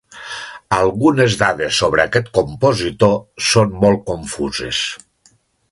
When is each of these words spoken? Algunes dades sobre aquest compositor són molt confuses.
Algunes 0.77 1.35
dades 1.41 1.77
sobre 1.83 2.03
aquest 2.05 2.33
compositor 2.39 3.15
són 3.51 3.79
molt 3.85 4.05
confuses. 4.13 4.81